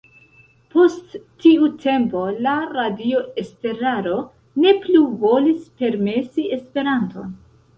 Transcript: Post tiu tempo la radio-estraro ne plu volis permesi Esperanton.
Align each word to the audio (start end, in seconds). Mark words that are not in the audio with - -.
Post 0.75 1.11
tiu 1.43 1.67
tempo 1.83 2.23
la 2.47 2.55
radio-estraro 2.79 4.17
ne 4.65 4.73
plu 4.87 5.05
volis 5.27 5.69
permesi 5.83 6.49
Esperanton. 6.59 7.33